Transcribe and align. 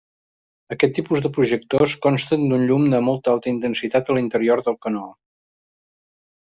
Aquest 0.75 0.95
tipus 0.99 1.21
de 1.25 1.31
projectors, 1.35 1.93
consten 2.07 2.47
d'un 2.53 2.65
llum 2.73 2.89
de 2.95 3.03
molt 3.11 3.31
alta 3.35 3.55
intensitat 3.55 4.11
a 4.15 4.19
l'interior 4.21 4.67
del 4.71 4.83
canó. 4.87 5.09